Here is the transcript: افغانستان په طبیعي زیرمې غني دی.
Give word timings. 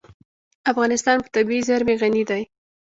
افغانستان 0.71 1.17
په 1.21 1.29
طبیعي 1.35 1.61
زیرمې 1.67 1.95
غني 2.01 2.23
دی. 2.29 2.41